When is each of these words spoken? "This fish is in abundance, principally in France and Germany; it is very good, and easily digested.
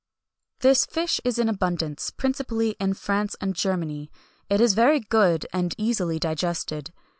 "This 0.61 0.87
fish 0.87 1.21
is 1.23 1.37
in 1.37 1.47
abundance, 1.47 2.09
principally 2.09 2.71
in 2.79 2.95
France 2.95 3.35
and 3.39 3.53
Germany; 3.53 4.09
it 4.49 4.59
is 4.59 4.73
very 4.73 4.99
good, 4.99 5.45
and 5.53 5.75
easily 5.77 6.17
digested. 6.17 6.91